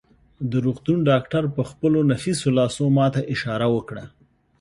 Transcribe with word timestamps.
د 0.49 0.51
روغتون 0.65 0.97
ډاکټر 1.09 1.43
په 1.55 1.61
خپلو 1.69 1.99
نفیسو 2.11 2.47
لاسو 2.57 2.83
ما 2.97 3.07
ته 3.13 3.21
اشاره 3.33 3.67
وکړه. 3.75 4.03